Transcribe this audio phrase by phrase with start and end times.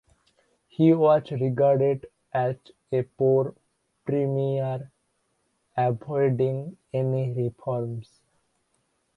[0.67, 2.55] He was regarded as
[2.91, 3.53] a poor
[4.03, 4.89] premier,
[5.77, 8.09] avoiding any reforms.